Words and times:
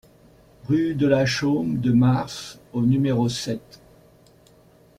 Rue 0.67 0.95
de 0.95 1.05
la 1.05 1.27
Chaume 1.27 1.79
de 1.79 1.91
Mars 1.91 2.57
au 2.73 2.81
numéro 2.81 3.29
sept 3.29 3.79